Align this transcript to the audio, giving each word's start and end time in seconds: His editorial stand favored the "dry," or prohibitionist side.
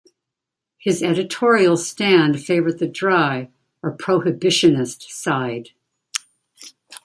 His 0.79 1.03
editorial 1.03 1.77
stand 1.77 2.43
favored 2.43 2.79
the 2.79 2.87
"dry," 2.87 3.49
or 3.83 3.91
prohibitionist 3.95 5.03
side. 5.11 5.69